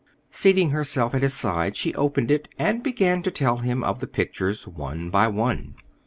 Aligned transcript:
Seating 0.31 0.71
herself 0.71 1.13
at 1.13 1.21
his 1.21 1.35
side 1.35 1.77
she 1.77 1.93
opened 1.93 2.31
it, 2.31 2.49
and 2.57 2.81
began 2.81 3.21
to 3.21 3.29
tell 3.29 3.57
him 3.57 3.83
of 3.83 3.99
the 3.99 4.07
pictures, 4.07 4.67
one 4.67 5.11
by 5.11 5.27
one. 5.27 5.75